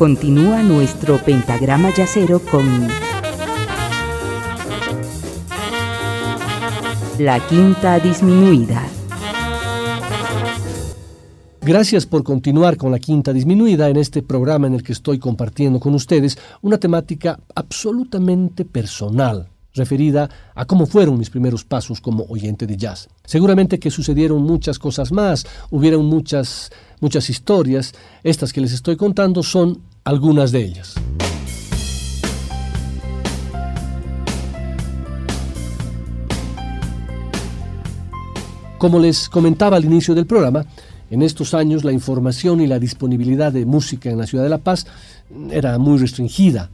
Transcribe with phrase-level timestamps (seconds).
[0.00, 2.88] Continúa nuestro pentagrama yacero con
[7.18, 8.82] la quinta disminuida.
[11.60, 15.78] Gracias por continuar con la quinta disminuida en este programa en el que estoy compartiendo
[15.78, 22.66] con ustedes una temática absolutamente personal referida a cómo fueron mis primeros pasos como oyente
[22.66, 23.08] de jazz.
[23.24, 29.42] Seguramente que sucedieron muchas cosas más, hubieron muchas muchas historias, estas que les estoy contando
[29.42, 29.80] son
[30.10, 30.94] algunas de ellas.
[38.76, 40.66] Como les comentaba al inicio del programa,
[41.10, 44.58] en estos años la información y la disponibilidad de música en la ciudad de La
[44.58, 44.84] Paz
[45.52, 46.70] era muy restringida.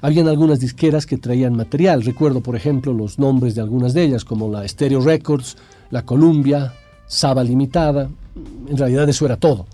[0.00, 4.24] Habían algunas disqueras que traían material, recuerdo por ejemplo los nombres de algunas de ellas,
[4.24, 5.56] como la Stereo Records,
[5.90, 6.72] la Columbia,
[7.08, 8.08] Saba Limitada,
[8.68, 9.66] en realidad eso era todo.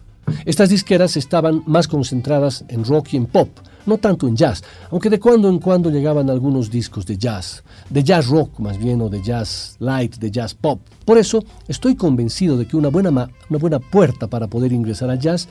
[0.45, 3.49] Estas disqueras estaban más concentradas en rock y en pop,
[3.87, 8.03] no tanto en jazz, aunque de cuando en cuando llegaban algunos discos de jazz, de
[8.03, 10.81] jazz rock más bien o de jazz light, de jazz pop.
[11.05, 15.19] Por eso estoy convencido de que una buena, una buena puerta para poder ingresar al
[15.19, 15.49] jazz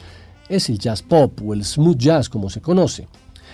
[0.50, 3.08] es el jazz pop o el smooth jazz como se conoce.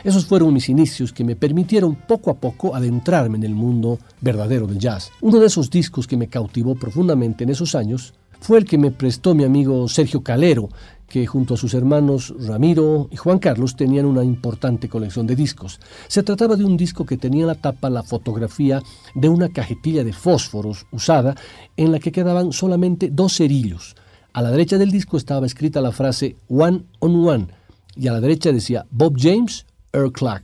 [0.03, 4.67] Esos fueron mis inicios que me permitieron poco a poco adentrarme en el mundo verdadero
[4.67, 5.11] del jazz.
[5.21, 8.91] Uno de esos discos que me cautivó profundamente en esos años fue el que me
[8.91, 10.69] prestó mi amigo Sergio Calero,
[11.07, 15.79] que junto a sus hermanos Ramiro y Juan Carlos tenían una importante colección de discos.
[16.07, 18.81] Se trataba de un disco que tenía en la tapa la fotografía
[19.15, 21.35] de una cajetilla de fósforos usada
[21.77, 23.95] en la que quedaban solamente dos cerillos.
[24.33, 27.47] A la derecha del disco estaba escrita la frase One on One
[27.95, 30.43] y a la derecha decía Bob James, Earl Clark.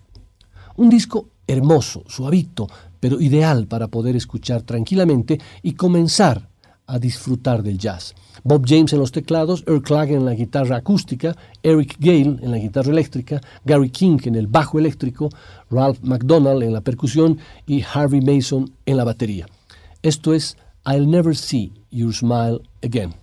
[0.77, 2.67] Un disco hermoso, suavito,
[2.99, 6.49] pero ideal para poder escuchar tranquilamente y comenzar
[6.93, 8.13] a disfrutar del jazz.
[8.43, 12.59] Bob James en los teclados, Earl Klagen en la guitarra acústica, Eric Gale en la
[12.59, 15.29] guitarra eléctrica, Gary King en el bajo eléctrico,
[15.71, 19.47] Ralph McDonald en la percusión y Harvey Mason en la batería.
[20.03, 20.55] Esto es
[20.85, 23.15] I'll Never See Your Smile Again.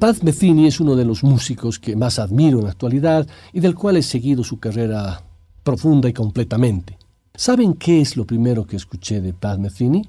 [0.00, 3.74] Paz Metheny es uno de los músicos que más admiro en la actualidad y del
[3.74, 5.22] cual he seguido su carrera
[5.62, 6.96] profunda y completamente.
[7.34, 10.08] ¿Saben qué es lo primero que escuché de Paz Metheny?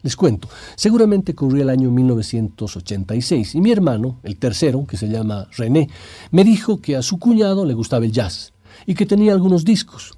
[0.00, 5.46] Les cuento, seguramente corría el año 1986 y mi hermano, el tercero, que se llama
[5.54, 5.90] René,
[6.30, 8.54] me dijo que a su cuñado le gustaba el jazz
[8.86, 10.16] y que tenía algunos discos.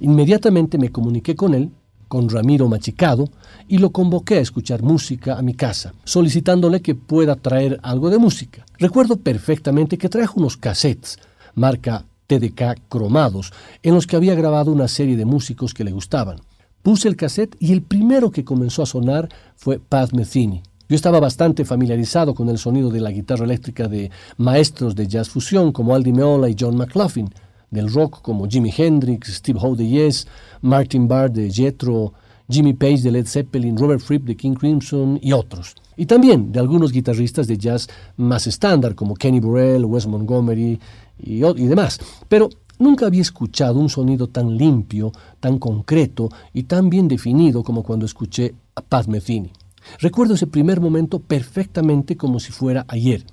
[0.00, 1.70] Inmediatamente me comuniqué con él,
[2.12, 3.30] con Ramiro Machicado,
[3.68, 8.18] y lo convoqué a escuchar música a mi casa, solicitándole que pueda traer algo de
[8.18, 8.66] música.
[8.78, 11.18] Recuerdo perfectamente que trajo unos cassettes,
[11.54, 13.50] marca TDK cromados,
[13.82, 16.36] en los que había grabado una serie de músicos que le gustaban.
[16.82, 20.62] Puse el cassette y el primero que comenzó a sonar fue Pat Metheny.
[20.90, 25.30] Yo estaba bastante familiarizado con el sonido de la guitarra eléctrica de maestros de jazz
[25.30, 27.30] fusión como Aldi Meola y John McLaughlin,
[27.72, 30.28] del rock como Jimi Hendrix, Steve Howe de Yes,
[30.60, 32.12] Martin Barr de Jethro,
[32.48, 35.74] Jimmy Page de Led Zeppelin, Robert Fripp de King Crimson y otros.
[35.96, 40.78] Y también de algunos guitarristas de jazz más estándar como Kenny Burrell, Wes Montgomery
[41.18, 41.98] y, y demás.
[42.28, 47.82] Pero nunca había escuchado un sonido tan limpio, tan concreto y tan bien definido como
[47.82, 49.50] cuando escuché a Pat Metheny.
[49.98, 53.24] Recuerdo ese primer momento perfectamente como si fuera ayer.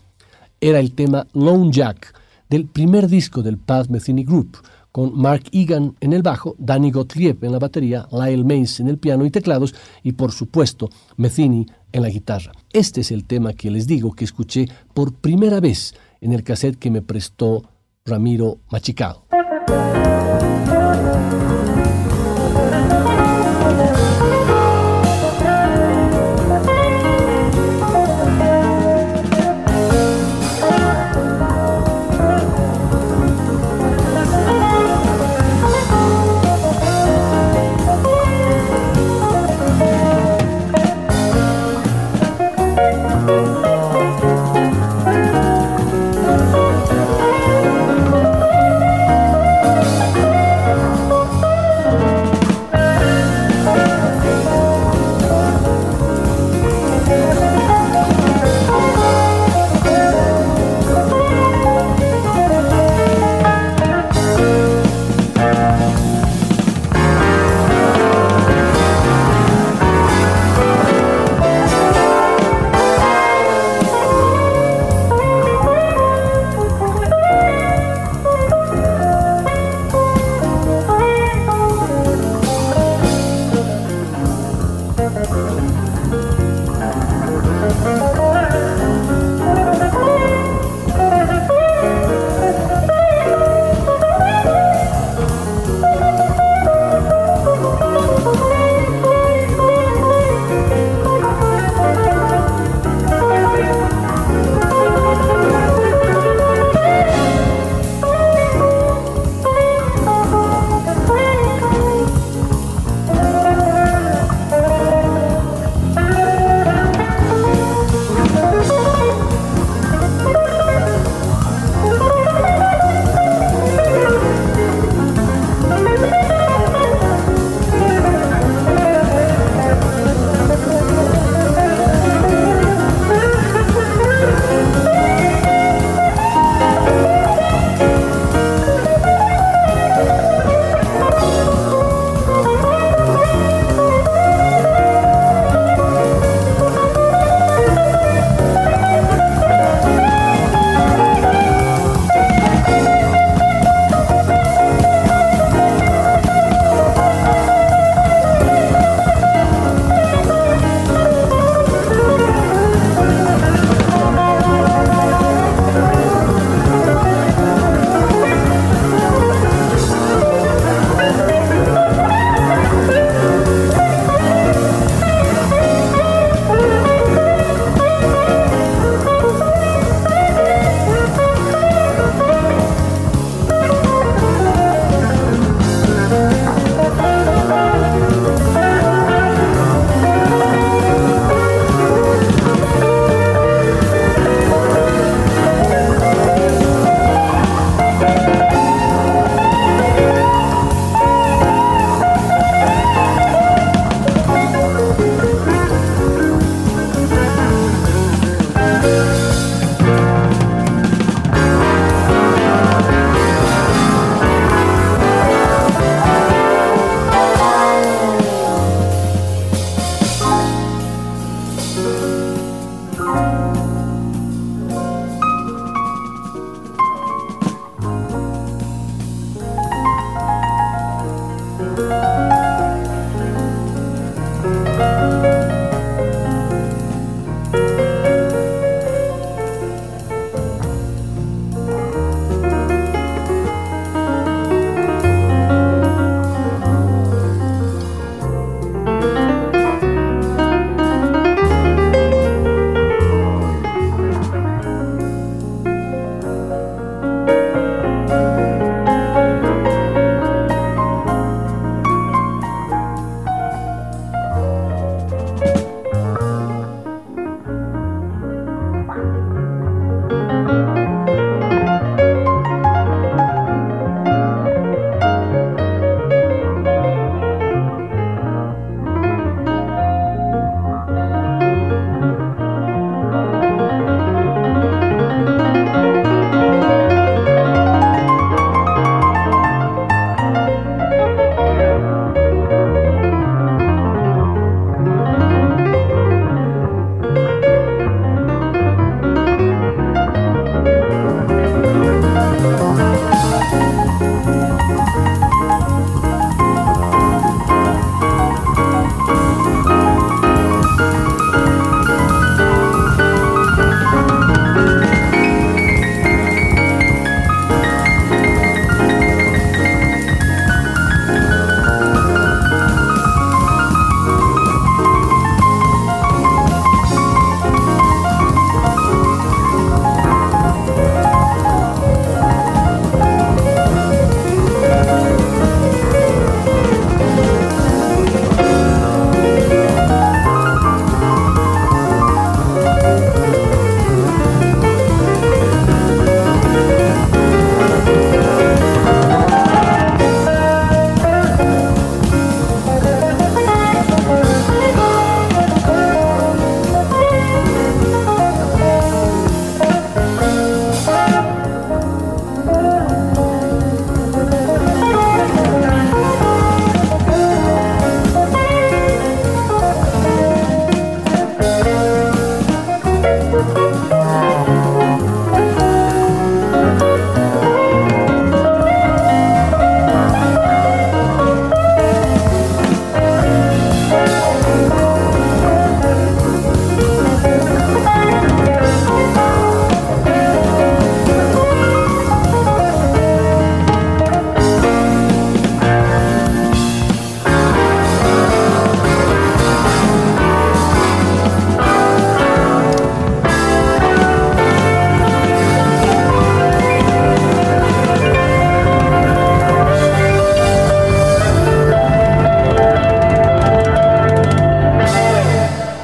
[0.61, 2.13] Era el tema Lone Jack
[2.49, 4.57] del primer disco del Pat Metheny Group,
[4.91, 8.97] con Mark Egan en el bajo, Danny Gottlieb en la batería, Lyle Mace en el
[8.97, 12.51] piano y teclados y por supuesto Metheny en la guitarra.
[12.73, 16.77] Este es el tema que les digo que escuché por primera vez en el cassette
[16.77, 17.63] que me prestó
[18.05, 19.25] Ramiro Machicado.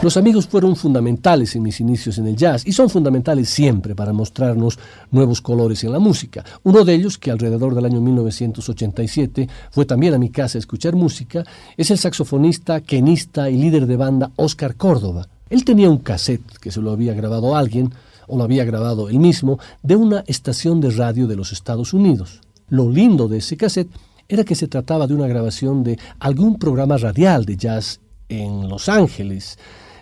[0.05, 4.13] Los amigos fueron fundamentales en mis inicios en el jazz y son fundamentales siempre para
[4.13, 4.77] mostrarnos
[5.09, 6.45] nuevos colores en la música.
[6.61, 10.95] Uno de ellos, que alrededor del año 1987 fue también a mi casa a escuchar
[10.95, 11.43] música,
[11.75, 15.27] es el saxofonista, quenista y líder de banda Oscar Córdoba.
[15.49, 17.91] Él tenía un cassette que se lo había grabado alguien,
[18.27, 22.41] o lo había grabado él mismo, de una estación de radio de los Estados Unidos.
[22.69, 23.89] Lo lindo de ese cassette
[24.27, 28.87] era que se trataba de una grabación de algún programa radial de jazz en Los
[28.87, 29.57] Ángeles,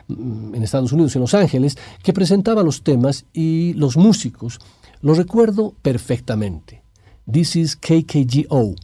[0.10, 4.60] en Estados Unidos, en Los Ángeles, que presentaba los temas y los músicos.
[5.02, 6.84] Lo recuerdo perfectamente.
[7.32, 8.76] This is KKGO,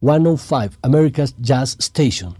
[0.00, 2.34] 105, America's Jazz Station,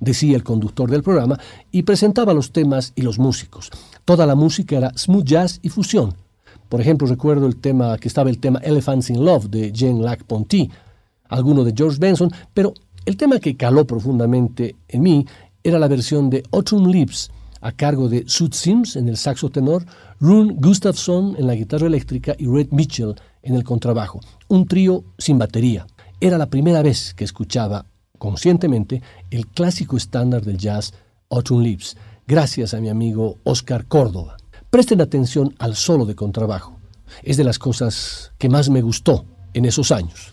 [0.00, 1.38] decía el conductor del programa,
[1.70, 3.70] y presentaba los temas y los músicos.
[4.04, 6.14] Toda la música era smooth jazz y fusión.
[6.68, 10.24] Por ejemplo, recuerdo el tema que estaba el tema Elephants in Love de Jean Lac
[10.24, 10.70] Ponty,
[11.28, 12.74] alguno de George Benson, pero
[13.04, 15.26] el tema que caló profundamente en mí
[15.62, 19.84] era la versión de Autumn Leaves a cargo de Sud Sims en el saxo tenor,
[20.20, 24.20] Rune Gustafsson en la guitarra eléctrica y Red Mitchell en el contrabajo.
[24.48, 25.86] Un trío sin batería.
[26.20, 27.86] Era la primera vez que escuchaba
[28.18, 30.92] conscientemente el clásico estándar del jazz
[31.30, 31.96] Autumn Leaves,
[32.26, 34.36] gracias a mi amigo Oscar Córdoba.
[34.70, 36.78] Presten atención al solo de contrabajo.
[37.22, 40.32] Es de las cosas que más me gustó en esos años.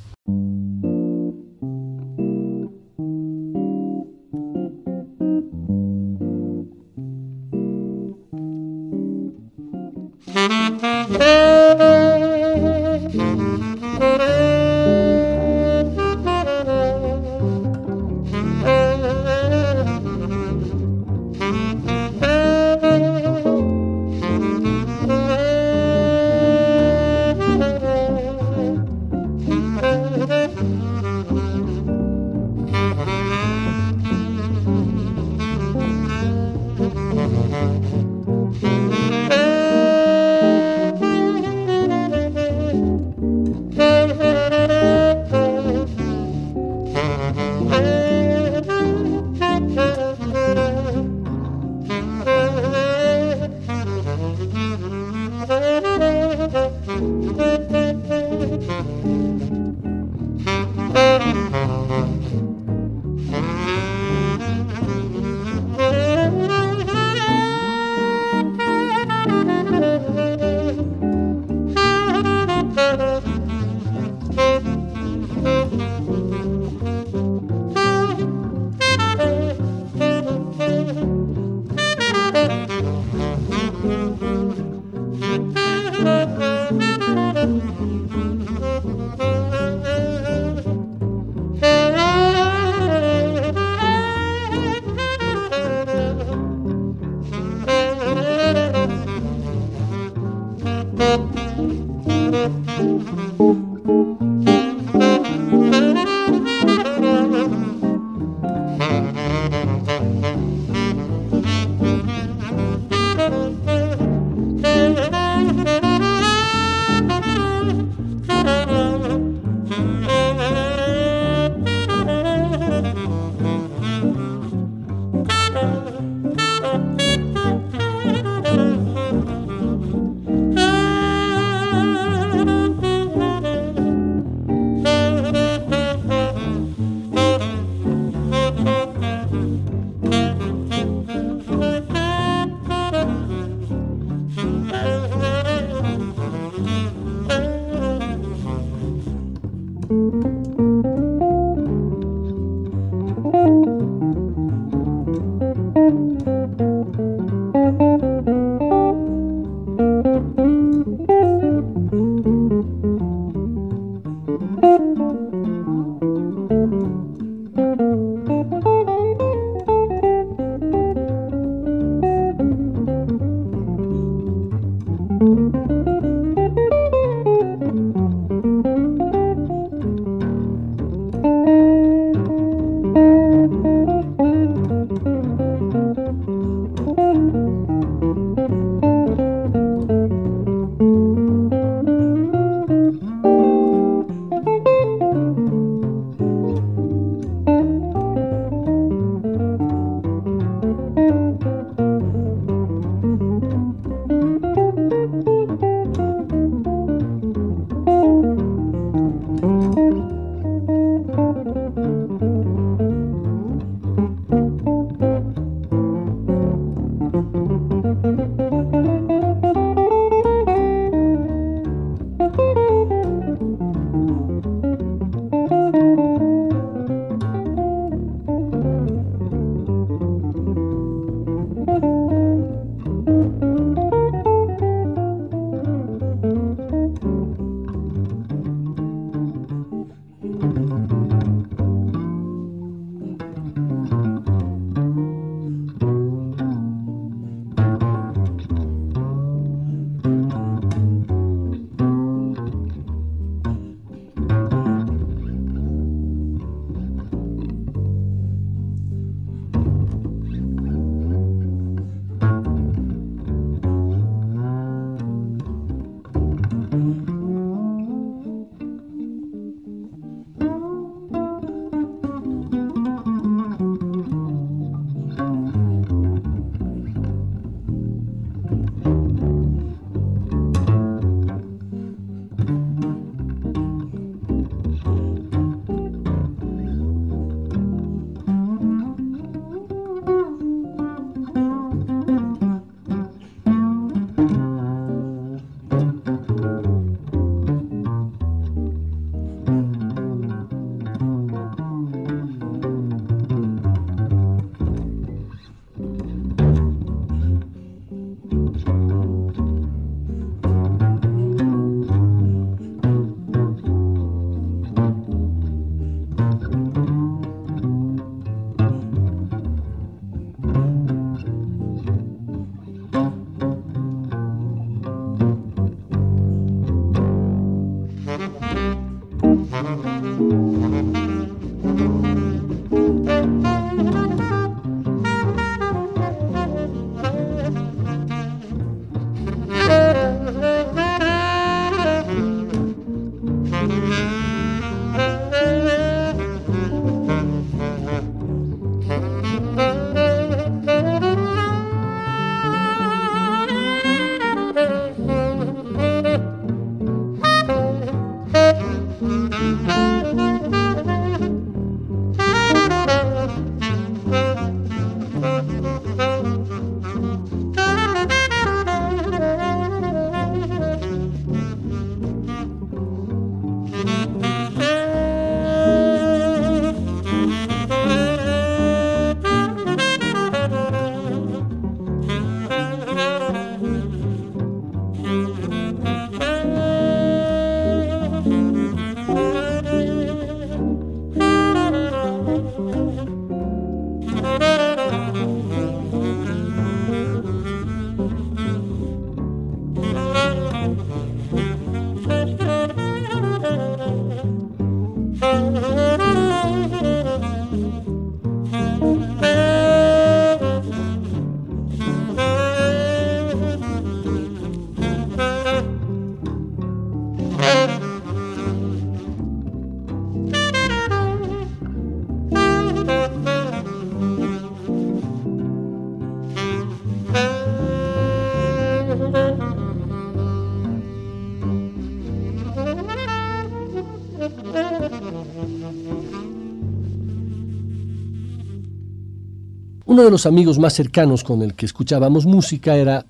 [439.95, 443.05] Uno de los amigos más cercanos con el que escuchábamos música era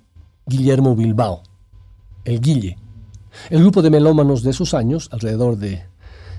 [0.46, 1.42] Guillermo Bilbao,
[2.24, 2.78] el Guille.
[3.50, 5.82] El grupo de melómanos de esos años, alrededor de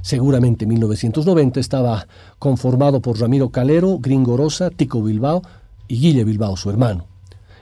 [0.03, 2.07] seguramente 1990, estaba
[2.39, 5.43] conformado por Ramiro Calero, Gringo Rosa, Tico Bilbao
[5.89, 7.07] y Guille Bilbao, su hermano.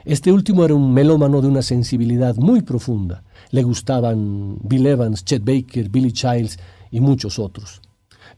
[0.03, 3.23] Este último era un melómano de una sensibilidad muy profunda.
[3.49, 6.59] Le gustaban Bill Evans, Chet Baker, Billy Childs
[6.91, 7.81] y muchos otros.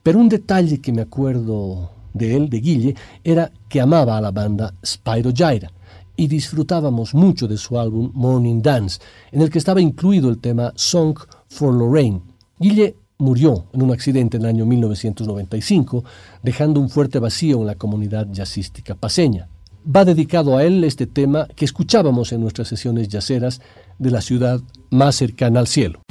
[0.01, 4.31] Pero un detalle que me acuerdo de él, de Guille, era que amaba a la
[4.31, 5.71] banda Spyro Gyra
[6.17, 8.99] y disfrutábamos mucho de su álbum Morning Dance,
[9.31, 12.21] en el que estaba incluido el tema Song for Lorraine.
[12.59, 16.03] Guille murió en un accidente en el año 1995,
[16.43, 19.47] dejando un fuerte vacío en la comunidad jazzística paseña.
[19.95, 23.61] Va dedicado a él este tema que escuchábamos en nuestras sesiones yaceras
[23.99, 26.01] de la ciudad más cercana al cielo.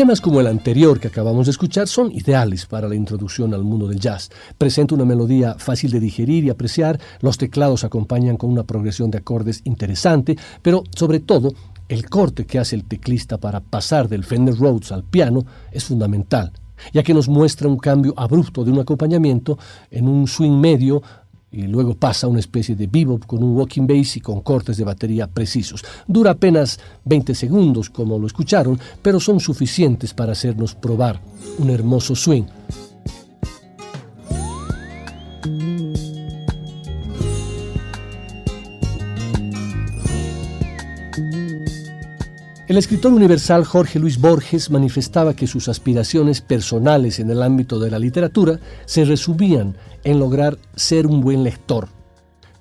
[0.00, 3.86] Temas como el anterior que acabamos de escuchar son ideales para la introducción al mundo
[3.86, 4.30] del jazz.
[4.56, 9.18] Presenta una melodía fácil de digerir y apreciar, los teclados acompañan con una progresión de
[9.18, 11.52] acordes interesante, pero sobre todo
[11.86, 16.50] el corte que hace el teclista para pasar del Fender Rhodes al piano es fundamental,
[16.94, 19.58] ya que nos muestra un cambio abrupto de un acompañamiento
[19.90, 21.02] en un swing medio
[21.60, 24.84] y luego pasa una especie de bebop con un walking bass y con cortes de
[24.84, 25.84] batería precisos.
[26.06, 31.20] Dura apenas 20 segundos, como lo escucharon, pero son suficientes para hacernos probar
[31.58, 32.44] un hermoso swing.
[42.70, 47.90] El escritor universal Jorge Luis Borges manifestaba que sus aspiraciones personales en el ámbito de
[47.90, 51.88] la literatura se resumían en lograr ser un buen lector.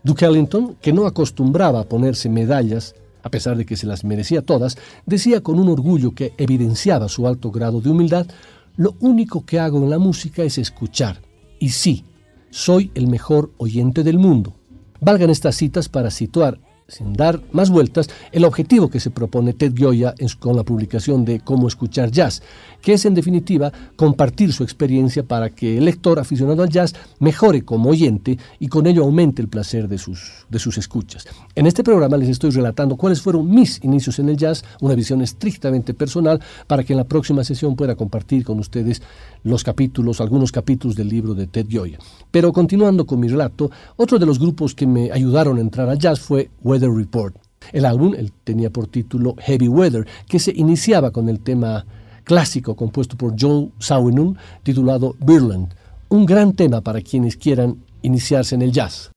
[0.04, 4.41] Duke Ellington, que no acostumbraba a ponerse medallas, a pesar de que se las merecía
[4.41, 8.28] todas, decía con un orgullo que evidenciaba su alto grado de humildad,
[8.78, 11.21] lo único que hago en la música es escuchar.
[11.60, 12.06] Y sí,
[12.49, 14.56] soy el mejor oyente del mundo.
[15.02, 19.73] Valgan estas citas para situar sin dar más vueltas, el objetivo que se propone Ted
[19.75, 22.41] Gioia con la publicación de Cómo escuchar jazz,
[22.81, 27.63] que es en definitiva compartir su experiencia para que el lector aficionado al jazz mejore
[27.63, 31.25] como oyente y con ello aumente el placer de sus, de sus escuchas.
[31.55, 35.21] En este programa les estoy relatando cuáles fueron mis inicios en el jazz, una visión
[35.21, 39.01] estrictamente personal, para que en la próxima sesión pueda compartir con ustedes
[39.43, 41.99] los capítulos, algunos capítulos del libro de Ted Gioia.
[42.31, 45.99] Pero continuando con mi relato, otro de los grupos que me ayudaron a entrar al
[45.99, 47.35] jazz fue Weather Report.
[47.71, 51.85] El álbum tenía por título Heavy Weather, que se iniciaba con el tema
[52.29, 55.73] clásico compuesto por Joe Zawinul titulado Birland,
[56.09, 59.09] un gran tema para quienes quieran iniciarse en el jazz.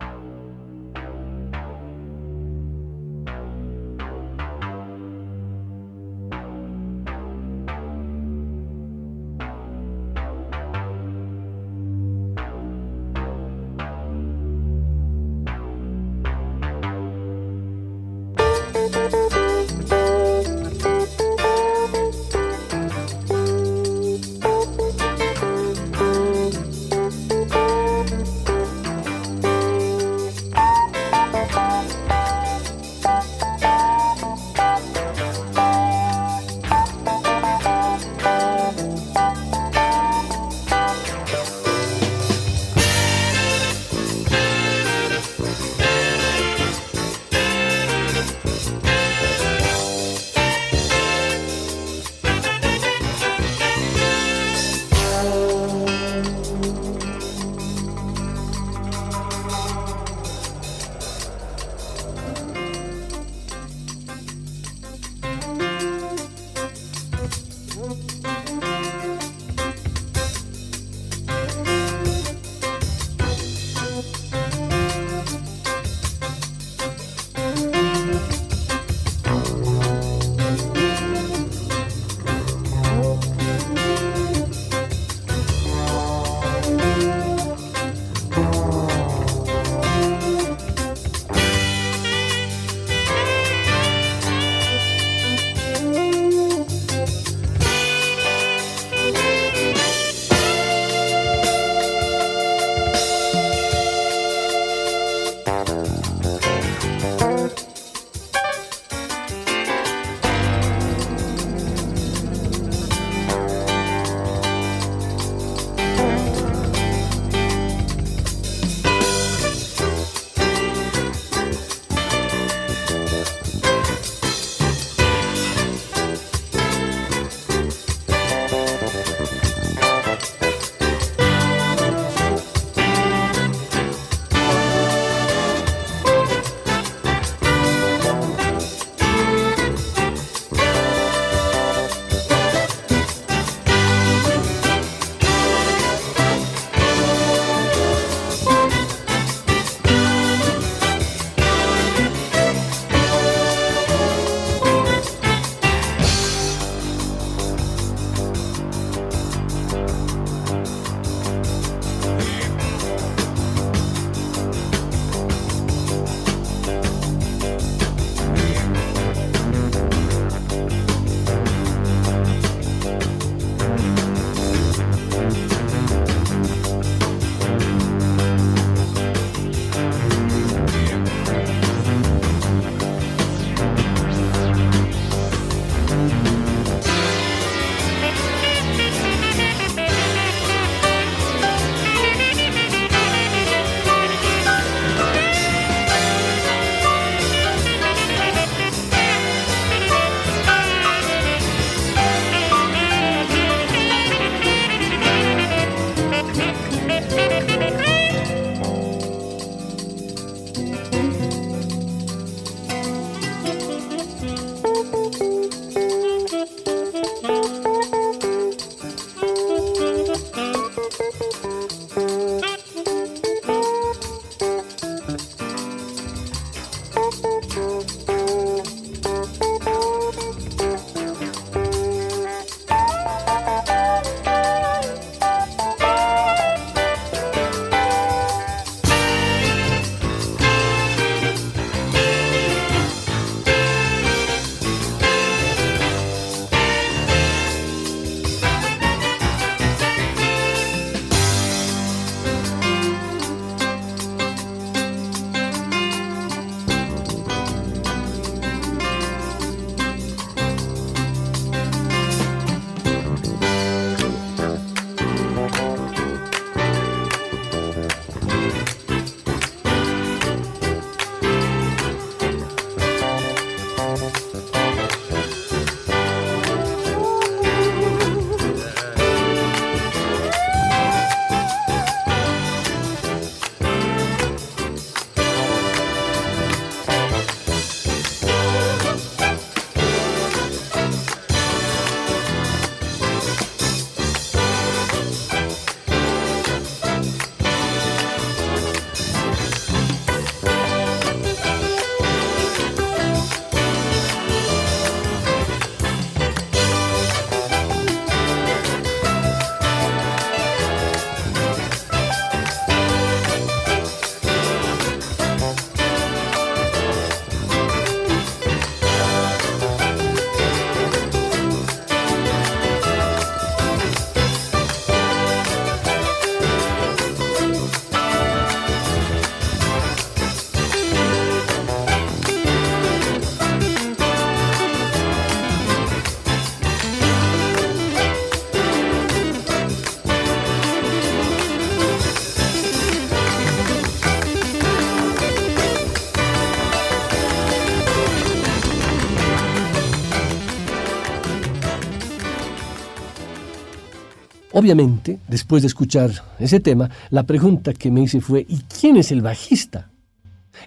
[354.63, 359.11] Obviamente, después de escuchar ese tema, la pregunta que me hice fue, ¿y quién es
[359.11, 359.91] el bajista?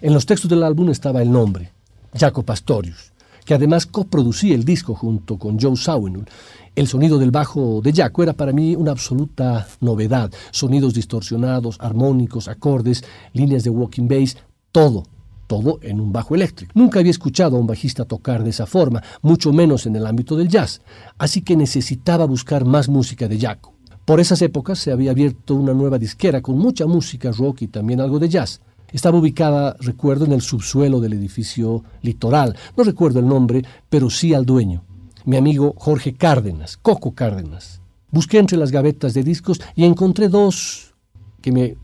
[0.02, 1.72] En los textos del álbum estaba el nombre,
[2.14, 3.14] Jaco Pastorius,
[3.46, 6.26] que además coproducía el disco junto con Joe Sawinul.
[6.74, 10.30] El sonido del bajo de Jaco era para mí una absoluta novedad.
[10.50, 14.36] Sonidos distorsionados, armónicos, acordes, líneas de walking bass,
[14.72, 15.04] todo,
[15.46, 16.70] todo en un bajo eléctrico.
[16.74, 20.36] Nunca había escuchado a un bajista tocar de esa forma, mucho menos en el ámbito
[20.36, 20.82] del jazz,
[21.16, 23.75] así que necesitaba buscar más música de Jaco.
[24.06, 28.00] Por esas épocas se había abierto una nueva disquera con mucha música rock y también
[28.00, 28.60] algo de jazz.
[28.92, 32.54] Estaba ubicada, recuerdo, en el subsuelo del edificio Litoral.
[32.76, 34.84] No recuerdo el nombre, pero sí al dueño,
[35.24, 37.80] mi amigo Jorge Cárdenas, Coco Cárdenas.
[38.12, 40.94] Busqué entre las gavetas de discos y encontré dos
[41.42, 41.76] que me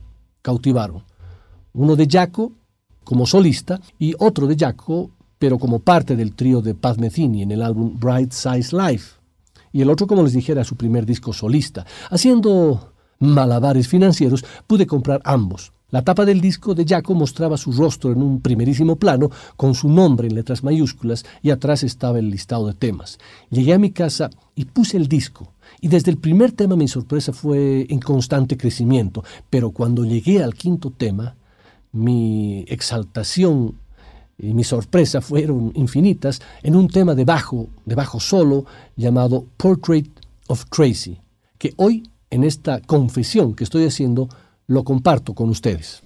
[0.43, 1.03] cautivaron.
[1.73, 2.53] Uno de Jaco,
[3.03, 5.11] como solista, y otro de Jaco,
[5.41, 9.22] pero como parte del trío de Paz Metheny en el álbum Bright Size Life
[9.73, 11.87] y el otro, como les dijera, su primer disco solista.
[12.11, 15.73] Haciendo malabares financieros, pude comprar ambos.
[15.93, 19.91] La tapa del disco de Jaco mostraba su rostro en un primerísimo plano, con su
[19.91, 23.19] nombre en letras mayúsculas, y atrás estaba el listado de temas.
[23.51, 25.53] Llegué a mi casa y puse el disco.
[25.83, 30.55] Y desde el primer tema mi sorpresa fue en constante crecimiento, pero cuando llegué al
[30.55, 31.37] quinto tema,
[31.93, 33.75] mi exaltación
[34.43, 38.67] y mi sorpresa fueron infinitas en un tema de bajo, de bajo solo,
[38.97, 40.11] llamado Portrait
[40.49, 41.21] of Tracy,
[41.59, 44.29] que hoy, en esta confesión que estoy haciendo,
[44.67, 46.03] lo comparto con ustedes.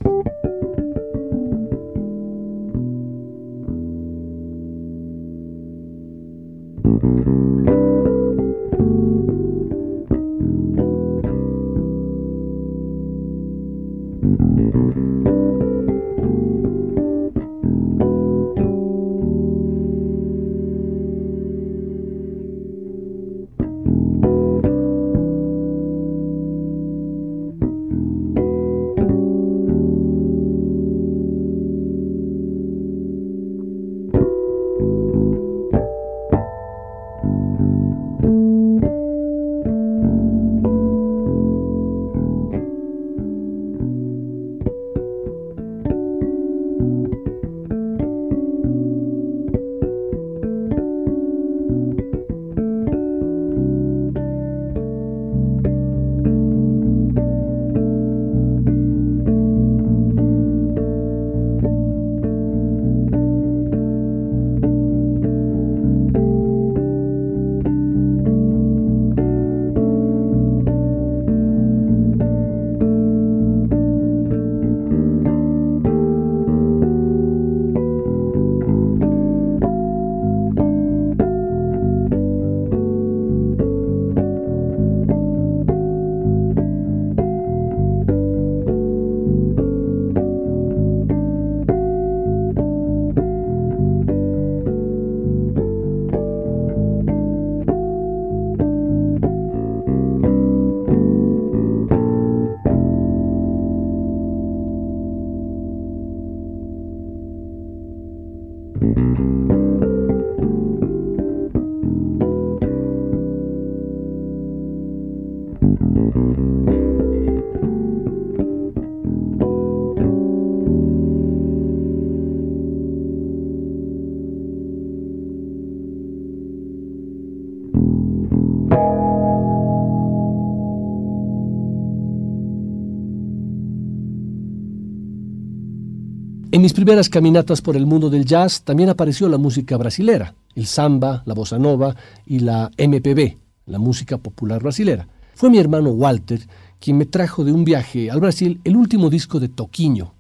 [136.67, 141.23] Mis primeras caminatas por el mundo del jazz también apareció la música brasilera, el samba,
[141.25, 141.95] la bossa nova
[142.27, 143.37] y la MPB,
[143.67, 145.07] la música popular brasilera.
[145.37, 146.41] Fue mi hermano Walter
[146.81, 150.13] quien me trajo de un viaje al Brasil el último disco de Toquinho,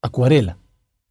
[0.00, 0.58] Acuarela.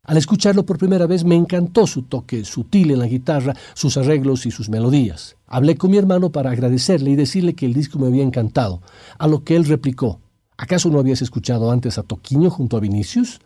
[0.04, 4.46] Al escucharlo por primera vez me encantó su toque sutil en la guitarra, sus arreglos
[4.46, 5.36] y sus melodías.
[5.46, 8.82] Hablé con mi hermano para agradecerle y decirle que el disco me había encantado,
[9.18, 10.22] a lo que él replicó,
[10.56, 13.42] ¿acaso no habías escuchado antes a Toquinho junto a Vinicius?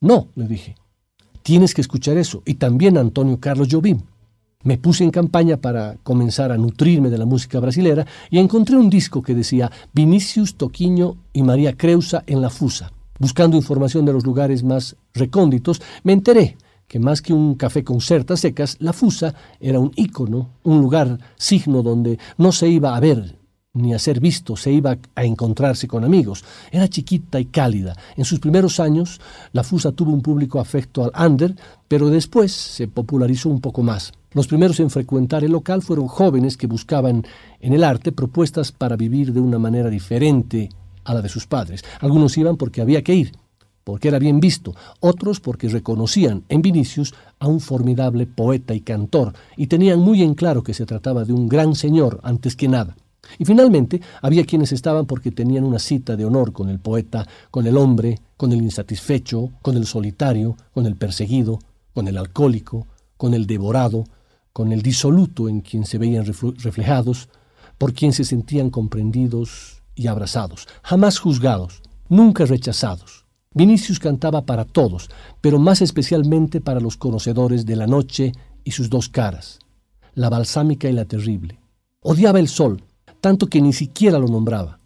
[0.00, 0.74] No, le dije.
[1.42, 2.42] Tienes que escuchar eso.
[2.44, 4.00] Y también Antonio Carlos Jobim.
[4.64, 8.90] Me puse en campaña para comenzar a nutrirme de la música brasilera y encontré un
[8.90, 12.92] disco que decía Vinicius Toquiño y María Creusa en la Fusa.
[13.18, 16.56] Buscando información de los lugares más recónditos, me enteré
[16.88, 21.18] que más que un café con certas secas, la Fusa era un ícono, un lugar
[21.36, 23.35] signo donde no se iba a ver
[23.76, 26.44] ni a ser visto, se iba a encontrarse con amigos.
[26.70, 27.96] Era chiquita y cálida.
[28.16, 29.20] En sus primeros años,
[29.52, 31.54] la Fusa tuvo un público afecto al under,
[31.88, 34.12] pero después se popularizó un poco más.
[34.32, 37.24] Los primeros en frecuentar el local fueron jóvenes que buscaban
[37.60, 40.68] en el arte propuestas para vivir de una manera diferente
[41.04, 41.84] a la de sus padres.
[42.00, 43.32] Algunos iban porque había que ir,
[43.84, 49.32] porque era bien visto, otros porque reconocían en Vinicius a un formidable poeta y cantor
[49.56, 52.96] y tenían muy en claro que se trataba de un gran señor antes que nada.
[53.38, 57.66] Y finalmente había quienes estaban porque tenían una cita de honor con el poeta, con
[57.66, 61.58] el hombre, con el insatisfecho, con el solitario, con el perseguido,
[61.94, 64.04] con el alcohólico, con el devorado,
[64.52, 67.28] con el disoluto en quien se veían reflejados,
[67.78, 73.26] por quien se sentían comprendidos y abrazados, jamás juzgados, nunca rechazados.
[73.52, 75.08] Vinicius cantaba para todos,
[75.40, 78.32] pero más especialmente para los conocedores de la noche
[78.64, 79.58] y sus dos caras,
[80.14, 81.58] la balsámica y la terrible.
[82.00, 82.82] Odiaba el sol,
[83.26, 84.78] tanto que ni siquiera lo nombraba.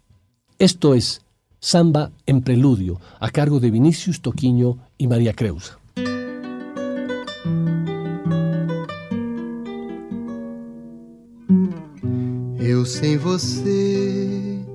[0.57, 1.21] Esto es
[1.59, 5.77] Samba en Preludio, a cargo de Vinicius Toquiño y María Creusa.
[12.59, 14.65] Eu sem você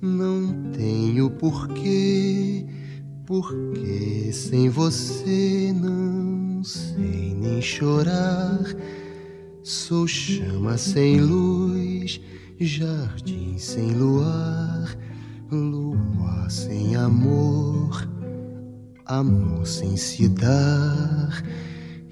[0.00, 2.64] não tenho porquê,
[3.26, 8.60] porque sem você não sei nem chorar.
[9.64, 12.20] Sou chama sem luz
[12.60, 14.94] jardim sem luar,
[15.50, 18.06] lua sem amor,
[19.06, 21.42] amor sem se dar.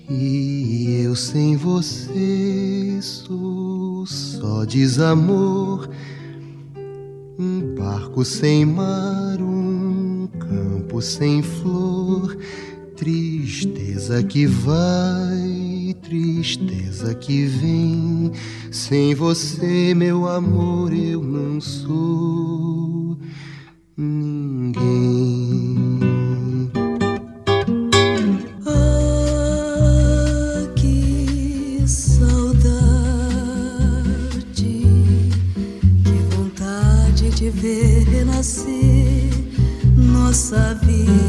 [0.08, 5.86] E eu sem você sou só desamor,
[7.38, 12.38] um barco sem mar, um campo sem flor,
[12.96, 18.32] tristeza que vai tristeza que vem.
[18.70, 23.18] Sem você, meu amor, eu não sou
[23.96, 24.78] ninguém.
[28.66, 28.98] Ah,
[37.50, 39.30] ver renascer
[39.96, 41.27] nossa vida.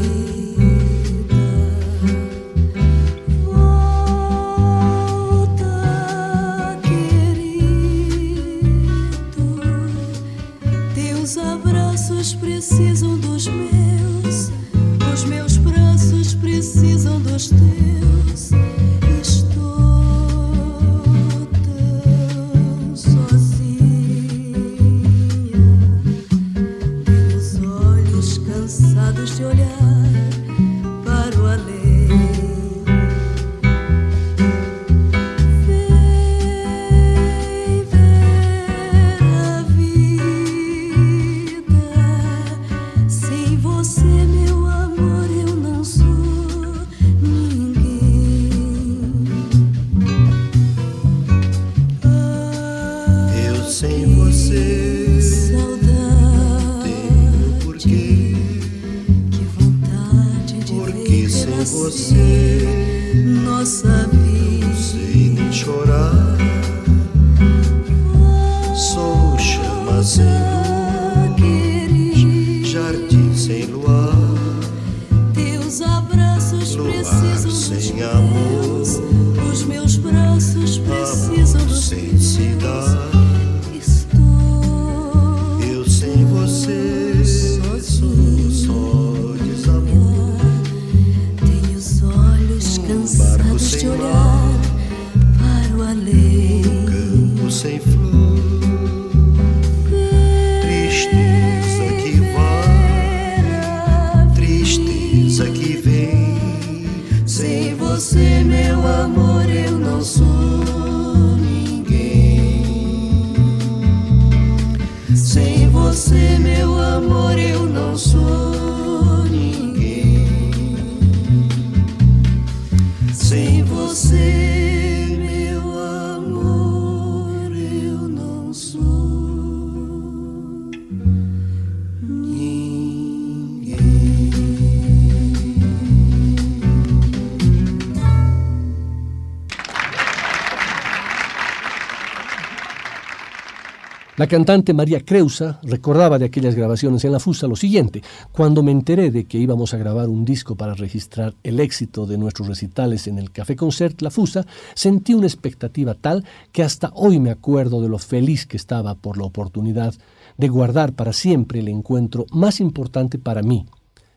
[144.20, 148.02] La cantante María Creusa recordaba de aquellas grabaciones en la Fusa lo siguiente,
[148.32, 152.18] cuando me enteré de que íbamos a grabar un disco para registrar el éxito de
[152.18, 154.44] nuestros recitales en el Café Concert La Fusa,
[154.74, 159.16] sentí una expectativa tal que hasta hoy me acuerdo de lo feliz que estaba por
[159.16, 159.94] la oportunidad
[160.36, 163.64] de guardar para siempre el encuentro más importante para mí,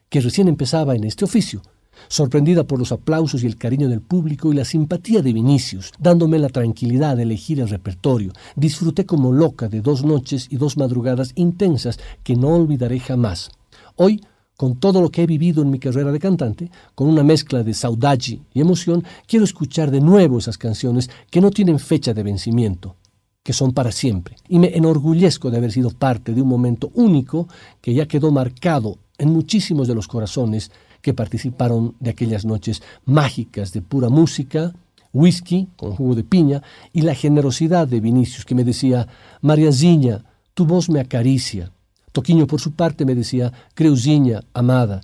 [0.10, 1.62] que recién empezaba en este oficio,
[2.08, 6.40] sorprendida por los aplausos y el cariño del público y la simpatía de Vinicius, dándome
[6.40, 8.34] la tranquilidad de elegir el repertorio.
[8.56, 13.52] Disfruté como loca de dos noches y dos madrugadas intensas que no olvidaré jamás.
[13.96, 14.22] Hoy,
[14.58, 17.74] con todo lo que he vivido en mi carrera de cantante, con una mezcla de
[17.74, 22.96] saudade y emoción, quiero escuchar de nuevo esas canciones que no tienen fecha de vencimiento,
[23.44, 24.36] que son para siempre.
[24.48, 27.48] Y me enorgullezco de haber sido parte de un momento único
[27.82, 30.72] que ya quedó marcado en muchísimos de los corazones
[31.04, 34.74] que participaron de aquellas noches mágicas de pura música,
[35.12, 39.08] whisky con jugo de piña y la generosidad de Vinicius que me decía,
[39.42, 40.24] Mariazinha,
[40.56, 41.72] tu voz me acaricia.
[42.14, 45.02] Toquiño por su parte me decía, Creuzinha, amada,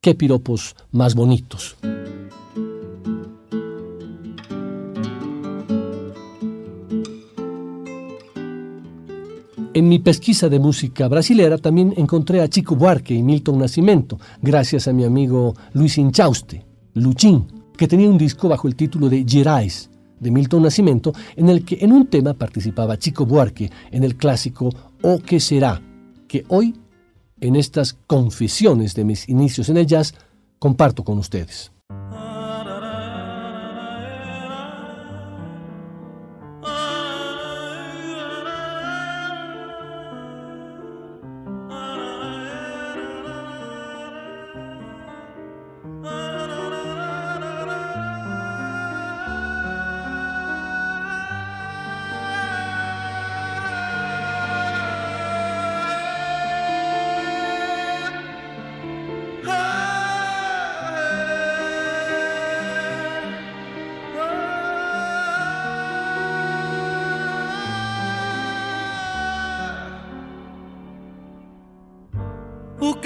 [0.00, 1.76] qué piropos más bonitos.
[9.76, 14.88] En mi pesquisa de música brasilera también encontré a Chico Buarque y Milton Nascimento, gracias
[14.88, 16.64] a mi amigo Luis Inchauste,
[16.94, 17.46] Luchín,
[17.76, 21.76] que tenía un disco bajo el título de Gerais, de Milton Nascimento, en el que
[21.82, 24.70] en un tema participaba Chico Buarque en el clásico
[25.02, 25.82] O que será,
[26.26, 26.74] que hoy,
[27.38, 30.14] en estas confesiones de mis inicios en el jazz,
[30.58, 31.70] comparto con ustedes.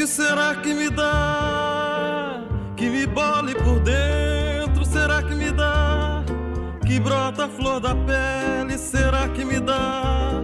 [0.01, 2.43] Que será que me dá?
[2.75, 6.25] Que me bole por dentro, será que me dá?
[6.87, 10.41] Que brota a flor da pele, será que me dá?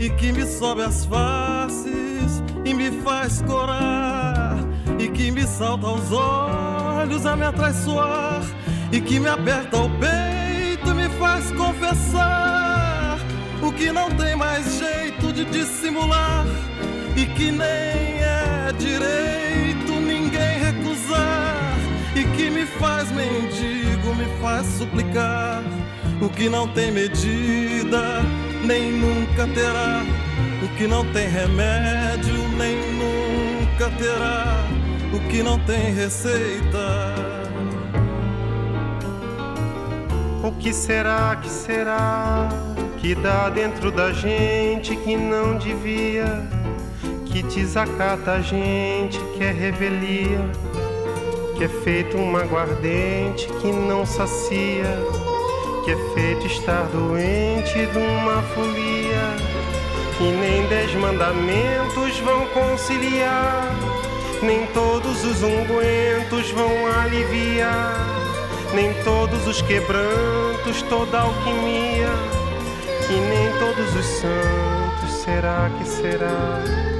[0.00, 4.56] E que me sobe as faces e me faz corar,
[4.98, 8.42] e que me salta aos olhos a me atraiçoar,
[8.90, 13.16] e que me aperta o peito, me faz confessar
[13.62, 16.44] o que não tem mais jeito de dissimular
[17.16, 17.87] e que nem
[18.68, 21.78] é direito ninguém recusar
[22.14, 25.62] e que me faz mendigo, me faz suplicar
[26.20, 28.20] o que não tem medida,
[28.64, 30.02] nem nunca terá,
[30.62, 34.66] o que não tem remédio, nem nunca terá,
[35.14, 37.14] o que não tem receita.
[40.42, 42.48] O que será que será
[42.98, 46.57] que dá dentro da gente que não devia?
[47.54, 50.50] Desacata a gente, que é revelia,
[51.56, 54.98] que é feito uma aguardente que não sacia,
[55.84, 59.36] que é feito estar doente de uma folia,
[60.16, 63.74] que nem dez mandamentos vão conciliar,
[64.42, 68.06] nem todos os ungüentos vão aliviar,
[68.74, 72.10] nem todos os quebrantos, toda alquimia,
[73.06, 76.97] que nem todos os santos, será que será?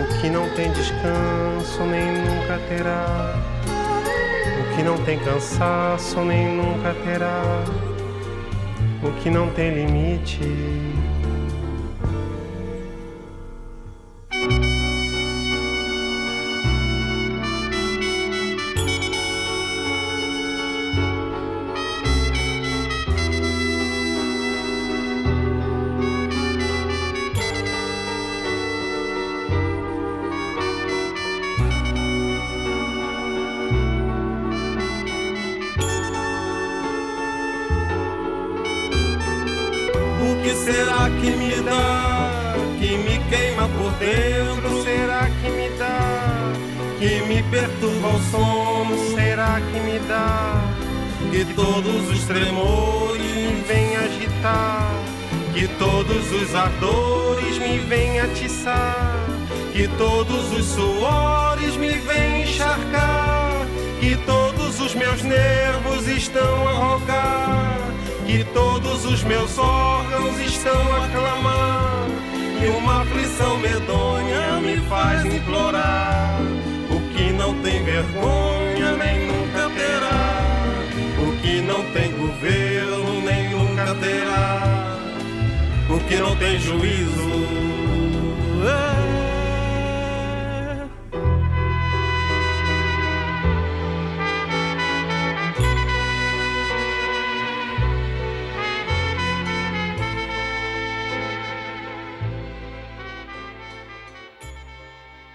[0.00, 3.34] O que não tem descanso nem nunca terá.
[4.60, 7.64] O que não tem cansaço nem nunca terá.
[9.02, 10.40] O que não tem limite
[56.06, 59.26] todos os ardores me vêm atiçar,
[59.72, 63.66] que todos os suores me vêm encharcar,
[64.00, 67.78] que todos os meus nervos estão a rogar,
[68.26, 72.06] que todos os meus órgãos estão a clamar,
[72.62, 76.24] e uma aflição medonha me faz implorar
[77.36, 80.86] não tem vergonha nem nunca terá.
[81.18, 84.83] O que não tem governo nem nunca terá.
[85.94, 87.24] porque não tem juízo.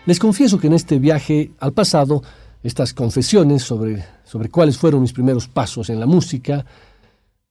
[0.05, 2.21] Les confieso que en este viaje al pasado,
[2.63, 6.65] estas confesiones sobre, sobre cuáles fueron mis primeros pasos en la música,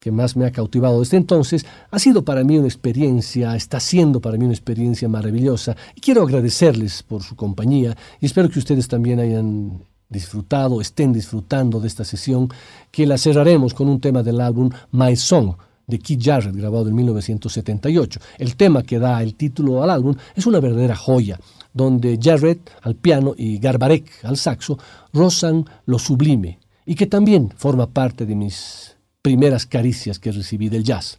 [0.01, 4.21] que más me ha cautivado desde entonces, ha sido para mí una experiencia, está siendo
[4.21, 5.77] para mí una experiencia maravillosa.
[5.95, 11.81] Y quiero agradecerles por su compañía y espero que ustedes también hayan disfrutado, estén disfrutando
[11.81, 12.49] de esta sesión,
[12.91, 15.55] que la cerraremos con un tema del álbum My Song
[15.87, 18.21] de Keith Jarrett, grabado en 1978.
[18.39, 21.41] El tema que da el título al álbum es una verdadera joya,
[21.73, 24.79] donde Jarrett al piano y Garbarek al saxo
[25.13, 30.85] rozan lo sublime, y que también forma parte de mis primeras caricias que recibí del
[30.85, 31.19] jazz.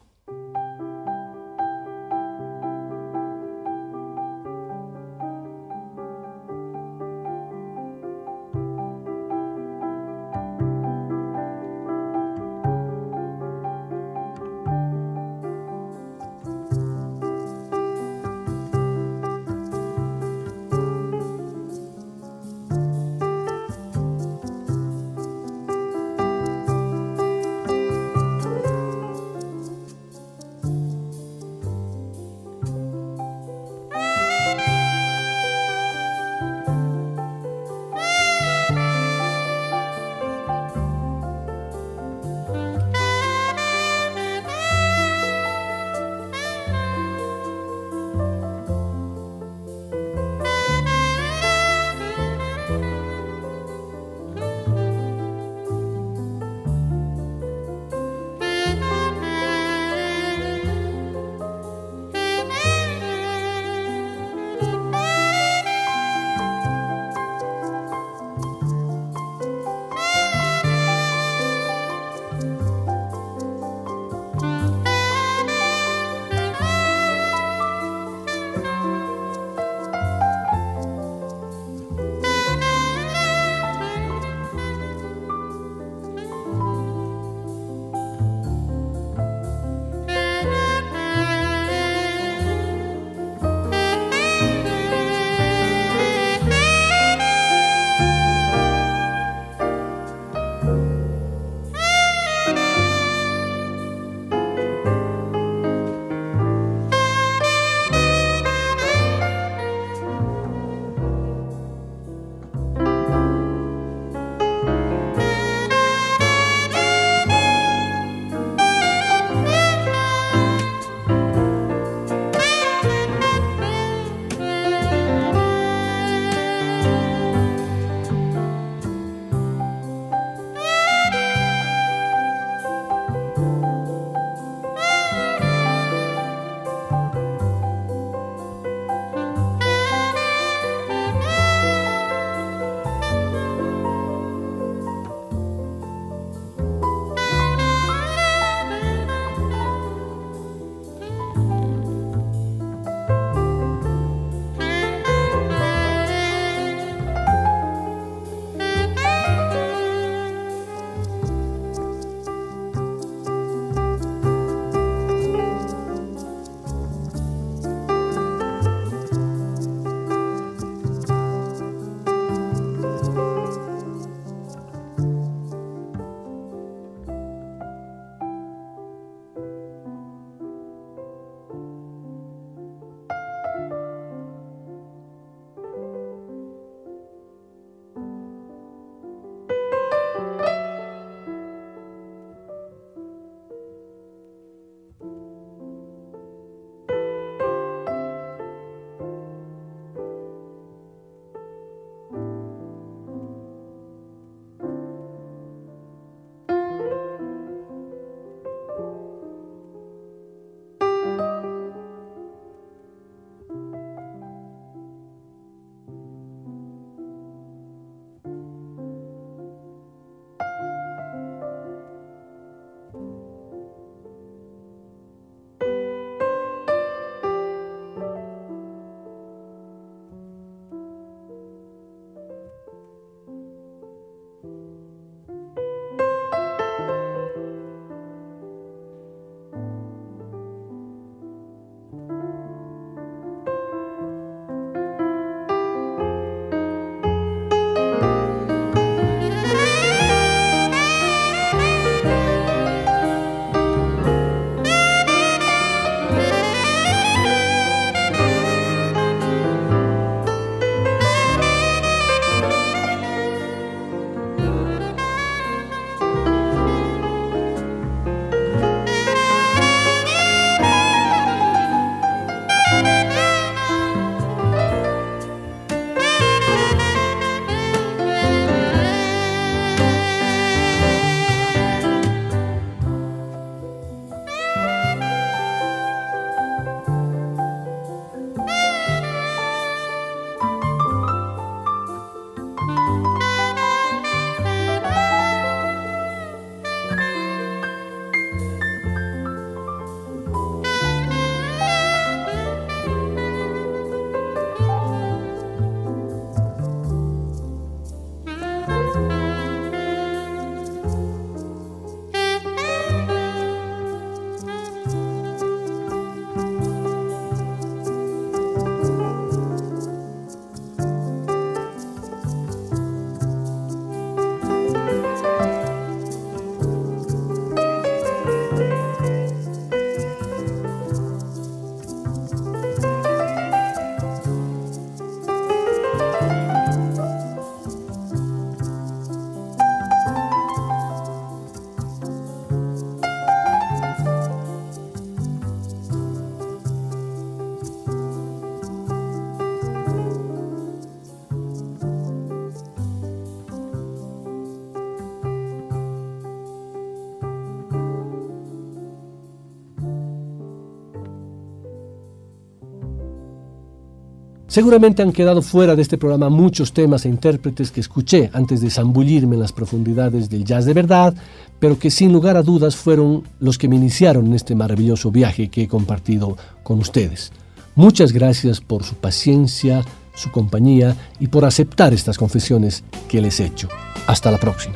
[364.50, 368.72] Seguramente han quedado fuera de este programa muchos temas e intérpretes que escuché antes de
[368.72, 371.14] zambullirme en las profundidades del jazz de verdad,
[371.60, 375.50] pero que sin lugar a dudas fueron los que me iniciaron en este maravilloso viaje
[375.50, 377.32] que he compartido con ustedes.
[377.76, 379.86] Muchas gracias por su paciencia,
[380.16, 383.70] su compañía y por aceptar estas confesiones que les he hecho.
[384.08, 384.76] Hasta la próxima.